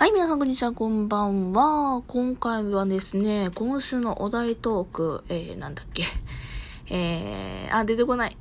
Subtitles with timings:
[0.00, 2.02] はい、皆さんこんにちは、こんばんは。
[2.06, 6.04] 今回はですね、今週のお題トーク、えー、なんだっけ。
[6.88, 8.34] えー、あ、出てこない。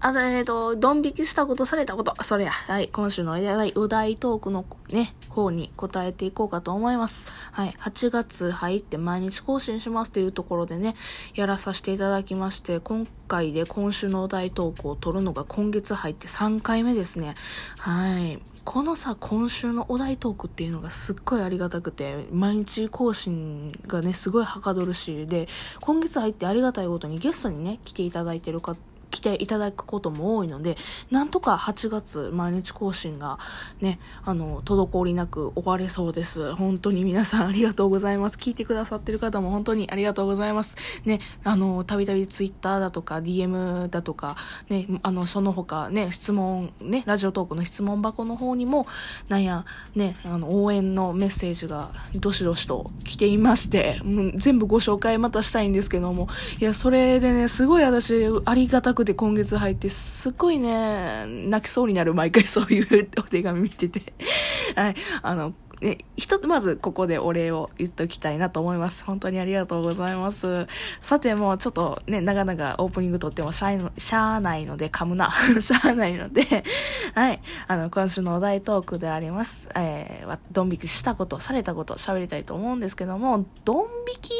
[0.00, 2.14] あ、えっ、ー、と、ドン引きしたことされたこと。
[2.22, 2.50] それや。
[2.50, 7.28] はい、今週のお題トークのね、方に答えていこうかと思います。
[7.50, 10.94] はい、8月入って毎日更新しますというところでね、
[11.34, 17.34] やらさせていただきまして、今回で今週のお題トークを取るのが今月入って3回目ですね。
[17.78, 18.38] はい。
[18.66, 25.46] このさ、今週のお題トークっていうのがすっごいありがたくて、毎日更新がね、すごいはかどるし、で、
[25.80, 28.76] 今月入ってありがたいことにゲストにね、来ていただいてる方、
[29.16, 30.76] 来ていただくことも多いので、
[31.10, 33.38] なんとか8月毎日更新が
[33.80, 36.54] ね、あの、滞りなく終われそうです。
[36.54, 38.36] 本当に皆さんありがとうございます。
[38.36, 40.76] 聞いてくださってる方も本当にありがとうございます。
[41.06, 44.36] ね、あの、たびたびツイッターだとか DM だとか、
[44.68, 48.86] ね、あの、その他ね、質問、ね、ラジオトークの質問箱の方にも、
[49.30, 49.64] なんや、
[49.94, 53.98] ね、あの、応援のメッセージがどしどしと来ていまして、
[54.36, 56.28] 全部ご紹介またしたいんですけども、
[56.60, 64.00] いや、それでね、すごい私、ありがたくで今月入って、すっごいね、泣きそうになる毎回そういうお手紙見てて
[64.76, 69.04] はい、あの、え、一つ、まずここでお礼を言っときたいなと思います。
[69.04, 70.66] 本当にありがとうございます。
[71.00, 75.30] さて、もうちょっとね、長々オープニング撮ってもしゃい、しゃーないので、噛むな。
[75.60, 76.64] しゃーないので、
[77.14, 77.40] はい。
[77.68, 79.68] あの、今週のお題トークであります。
[79.76, 84.30] えー、ドン引きしたこと、されたこと、喋りたいと思うんですけども、ドン引き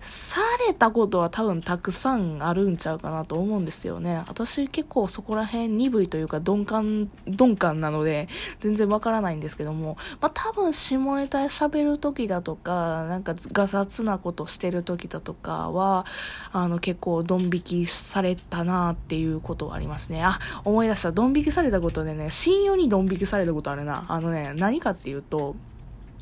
[0.00, 4.22] されたことは多分たくさんあるんちゃうかなと思うんですよね。
[4.28, 8.28] 私結構そこら辺鈍いというか鈍感、鈍感なので
[8.60, 16.06] 全然わからないんですけども、まあ多分下ネタ喋る時だとか、なんかガサツなことしてる時だとかは、
[16.52, 20.22] あの結構ドン引きされたなっていうことはありますね。
[20.22, 21.10] あ、思い出した。
[21.10, 24.04] ドン引きされたことでね、親友にドン引きされたことあるな。
[24.08, 25.56] あのね、何かっていうと、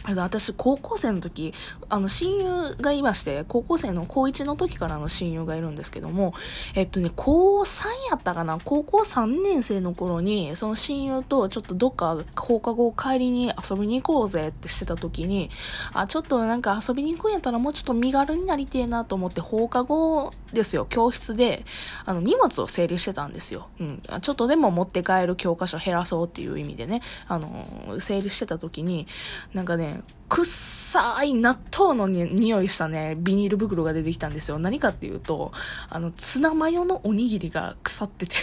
[0.05, 1.53] あの、私、高校生の時、
[1.89, 6.35] あの、親友がいまして、高校生の高1の時からの親友がいるんですけども、
[6.75, 15.51] えっとね、高3やったかな高校3年生の頃に、その親友とちょっとどっか放課後帰りに遊びに行こうぜってしてた時に、
[15.93, 21.65] あ、ちょっとなんか遊びに行くんやったらもうちょっと身軽になりてえなと思って放課後ですよ、教室で、
[22.05, 23.69] あの、荷物を整理してたんですよ。
[23.81, 24.03] うん。
[24.21, 27.67] ちょっとでも持って帰る教科書減らそうっていう意味でね、あの、
[27.99, 29.07] 整理してた時に、
[29.53, 29.86] なんかね、
[30.29, 34.59] くっさい納豆のに匂いしたね、ビニール袋が出てきたんですよ。
[34.59, 35.53] 何かっていうと、
[35.89, 38.35] あの、ツナマヨのおにぎりが腐ってて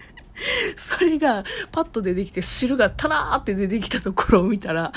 [0.76, 4.92] それがパッと出てきて汁がタラーって出てきたところを見たら、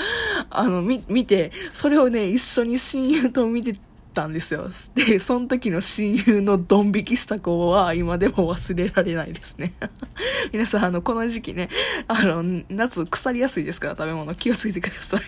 [0.50, 3.72] あの、み、見て、それをね、一緒に親友と見て
[4.18, 4.68] たんですよ。
[4.94, 9.72] で、その時の親友のドン引きした子は今でも忘れられないですね。
[10.52, 11.68] 皆さん、あの、この時期ね、
[12.08, 15.20] あの、夏腐りやすいですから食べ物気をつけてください。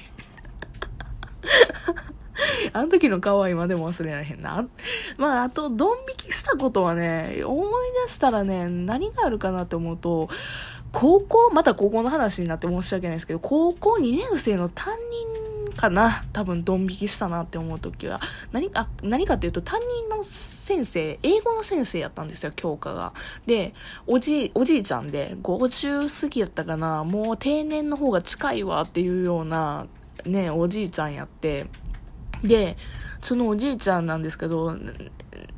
[2.72, 4.66] あの時の顔は今でも忘れられへんな。
[5.16, 7.68] まあ、あと、ドン引きしたことはね、思い
[8.06, 10.28] 出したらね、何があるかなって思うと、
[10.92, 15.40] 高校、また高校の話になって申し訳ないですけど、高校2年生の担任
[15.80, 18.20] かな多分ドン引きしたなって思う時は。
[18.52, 23.12] 何か、何かっていうと担任の先生、英語の先生やったんですよ、教科が。
[23.46, 23.72] で、
[24.06, 29.86] おじいおじいちゃんで、50過ぎやったかなもう定年の方が近いわっていうような、
[30.26, 31.66] ね、おじいちゃんやって、
[32.42, 32.76] で、
[33.22, 34.76] そのおじいちゃんなんですけど、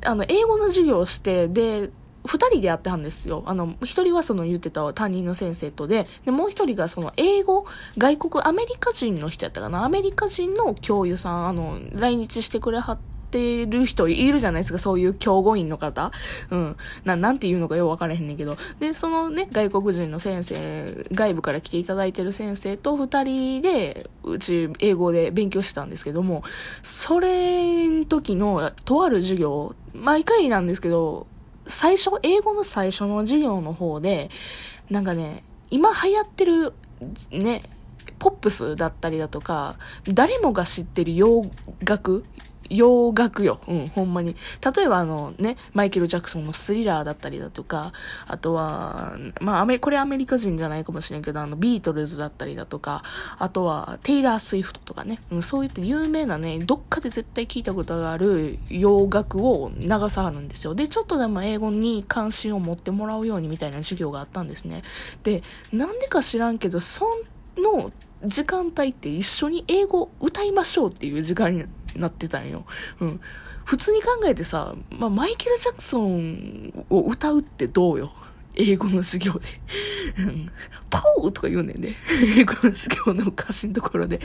[0.05, 1.89] あの、英語の授業をして、で、
[2.25, 3.43] 二人でやってはんですよ。
[3.45, 7.65] あの、一人はその言ってた担任の先生とで、で、もう1人がその英語、
[7.97, 9.83] 外国、アメリカ人の人やったかな。
[9.83, 16.11] アメリカ人の教諭さん、あの、来日してくれはって、ってる人いるじゃないですか、そういう教護員の方。
[16.51, 16.77] うん。
[17.03, 18.57] な、なんて言うのかよくわからへんねんけど。
[18.79, 26.43] で、そのね、外国人の先生、外部から来ていただいてる先生と二人で、うち英語で勉強してたんですけども、
[26.83, 31.25] それの時の、とある授業、毎回なんですけど、
[31.65, 34.29] 最初、英語の最初の授業の方で、
[34.89, 36.73] なんかね、今流行ってる、
[37.31, 37.63] ね、
[38.19, 39.75] ポップスだったりだとか、
[40.07, 41.45] 誰もが知ってる洋
[41.83, 42.23] 楽、
[42.73, 43.59] 洋楽よ。
[43.67, 44.35] うん、ほんまに。
[44.75, 47.93] 例えばあのね、マイケル・ジャクソンのスリラーだったりだとか、
[48.27, 53.03] あとは、まあアメ、これアメリカ人じゃないかもしれんけど、あの、ビートルズだったりだとか、
[53.37, 60.75] あとは、テイラー・スウィフトとかね、うん、そういった有名なね、どっかで絶対聞いたことがある洋楽を流さはるんですよ。
[60.75, 64.81] で、ちょっとでも英語に関心を持ってもらうようにみたいな授業があったんですね。
[65.23, 67.05] で、なんでか知らんけど、そ
[67.57, 67.91] の
[68.25, 71.65] 時間帯って一緒に英語歌いましょうっていう時間に
[71.95, 72.65] なってたんよ。
[72.99, 73.19] うん。
[73.65, 78.13] 普通に考えてさ、まあ、マイケル・ジャクソンを歌うってどうよ。
[78.55, 79.47] 英語の授業で。
[80.89, 81.95] パオーとか言うねんね。
[82.37, 84.19] 英語の授業の歌詞のところで。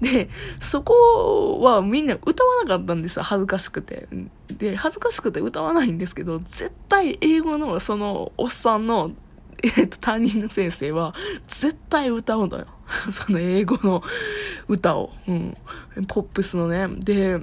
[0.00, 0.28] で、
[0.60, 3.24] そこはみんな歌わなかったんですよ。
[3.24, 4.06] 恥ずかしくて。
[4.48, 9.10] で、恥ずかしくて歌わないんですけど、絶対英語のそのおっさんの、
[9.62, 11.14] えっと、担任の先生は、
[11.46, 12.66] 絶対歌うのよ。
[13.10, 14.02] その英語の
[14.68, 15.12] 歌を。
[15.28, 15.56] うん。
[16.08, 16.88] ポップスのね。
[16.88, 17.40] で、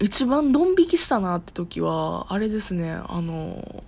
[0.00, 3.84] 一番ドン引きしたなって時は、あれですね、あの、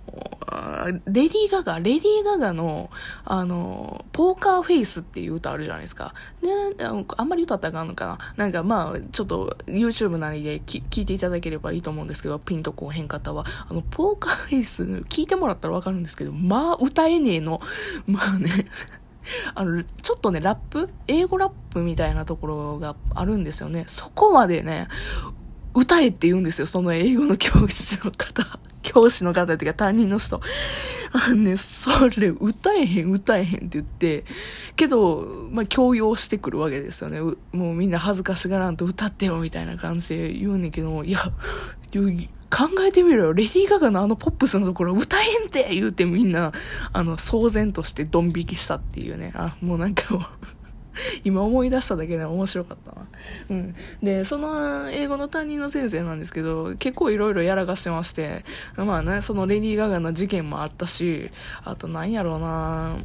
[1.05, 2.89] レディー・ガガ、レディー・ガガの、
[3.25, 6.13] あの、ポーカーフェイスっていう歌あるじゃないですか。
[6.41, 6.49] ね、
[7.17, 13.45] あんまり歌ったらあかんのかななんかまあ、ちょっと YouTube なりで聞いていただければいいと思うんですけど、ピンとこうへん方は。
[13.67, 17.59] あの、ポーカーフェイス、聞いてもらったらわかるんですけど、まあ、歌えねえの。
[18.05, 18.67] まあね。
[19.55, 20.87] あの、ちょっとね、ラップ？
[21.07, 23.85] 英語ラップみたいなところがあるんですよね。
[23.87, 24.87] そこまでね、
[25.75, 28.59] 歌えって言うんですよ、その英語の教師の方。
[28.81, 30.39] 教師の方っていうか担任の人。
[31.11, 34.23] あのね、それ歌えへん歌えへんって言って、
[34.75, 37.19] けど、まあ強要してくるわけですよね。
[37.19, 43.33] もうみんな恥ずかしがらんと歌ってよみたいな感じで言うねんけど、いや、考えてみろよ。
[43.33, 46.53] レディー・ガガのあのポップスのところ歌えへんって言うてみんな、
[46.93, 49.33] あの、騒然としてドン引きしたっていうね。
[49.35, 50.31] あ、もうなんか
[51.23, 53.07] 今思い出しただけで面白かったな。
[53.49, 53.75] うん。
[54.01, 58.43] で、その英語の担任の先生なんですけど、結構いろいろやらかしてまして、
[58.77, 61.29] まあね、そのレディー・ガガの事件もあったし、
[61.63, 62.97] あと何やろうな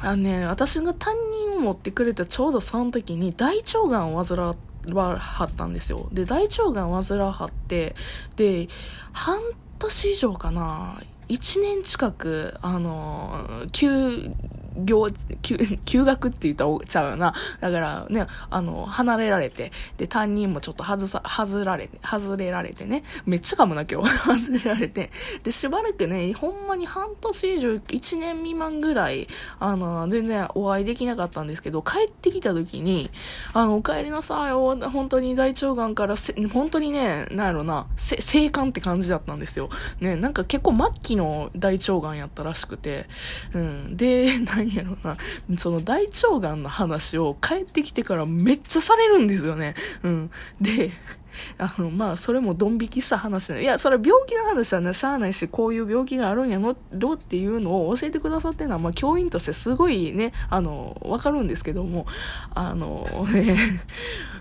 [0.00, 1.12] あのね、私が担
[1.50, 6.08] 任を持ってくれたちょうどその時に大腸がんを患わはったんですよ。
[6.12, 7.96] で、大腸がんを患わはって、
[8.36, 8.68] で、
[9.12, 9.40] 半
[9.78, 14.30] 年以上かな、1年近く、あの、休、
[14.78, 15.08] 業、
[15.42, 17.34] 休、 休学って言ったらちゃうよな。
[17.60, 25.10] だからね、あの、離れられて、で、担任もちょっと外さ、外られて、外れられてね、めっちゃかもな今日、 外れられて、
[25.42, 29.28] で、しばらくね、ほんまに半年以上、1年未満ぐらい、
[29.60, 33.10] あの、全然お会いできなかったんですけど、帰ってきた時に、
[33.52, 39.70] あの、お帰りなさい、本当に大腸がんからせ、本当にね、なんやろな、せ、生還って感じだったんですよ。
[40.00, 43.06] ね、なんか結構末期の大腸がんやったらしくて、
[43.54, 43.96] うん。
[43.96, 45.16] で、 何やろな、
[45.56, 49.74] その大腸がんの話を帰ってきてからめっちゃされるんですよね。
[50.02, 50.30] うん。
[50.60, 50.90] で、
[51.58, 62.06] あの、まあ、それもドン引きした話いや、それは病気の話はね、しゃあないし、こういう病気があるんやろっていうのを教えてくださってるのは、まあ、教員としてすごいね、あの、わかるんですけども、
[62.54, 63.56] あの、ね、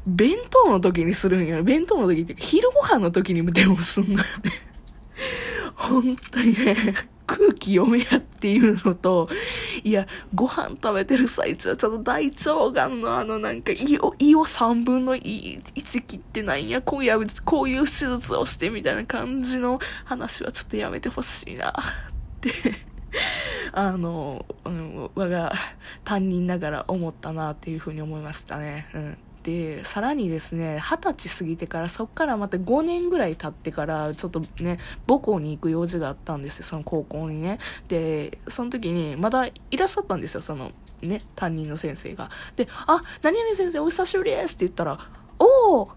[0.06, 1.62] 弁当の時にするんや。
[1.64, 4.24] 弁当の時って、昼ご飯の時にもでもすんのよね。
[5.76, 6.76] 本当にね。
[7.28, 9.30] 空気読めやっていうのと、
[9.88, 10.06] いや、
[10.36, 21.74] ご飯食べてる最中はちょっと大腸がんのあのなんか胃を、胃を3分の1切ってないんや、今夜こういう手術をしてみたいな感じの話はちょっとやめてほしいなっ
[22.42, 22.52] て
[23.72, 25.54] あの、うん、我が
[26.04, 28.88] 担任ながら思ったなっていうふうに思いましたね。
[28.94, 29.18] うん。
[29.48, 34.78] でさらにですね二十歳過ぎてからそっからまた5年ぐらい経ってからちょっとね
[35.08, 37.58] 母校に行く用事があったんですよその高校にね。
[37.88, 42.30] でその時にまだいらっしゃったんですよそのね担任の先生が。
[42.58, 45.00] で「あ何々先生お久しぶりです」って言ったら
[45.40, 45.92] 「おお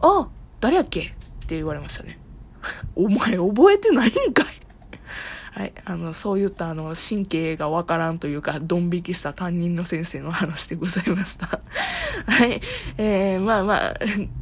[0.00, 0.28] あ
[0.58, 2.18] 誰やっけ?」って言われましたね。
[2.96, 4.59] お前覚えてないんかい？
[5.52, 11.46] はい、あの、そういったあの、神経がわからんというか、ドン引きした担任の先生の話でございました。
[12.26, 12.60] はい、
[12.98, 13.94] えー、まあまあ、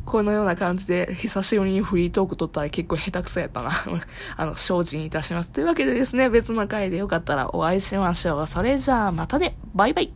[0.05, 3.71] このような感じで、久しぶりにフリートーク撮ったら結構下手くそやったな。
[4.37, 5.51] あの、精進いたします。
[5.51, 8.47] というわけでですね、別の回でよかったらお会いしましょう。
[8.47, 10.13] それじゃあ、またねバイバイ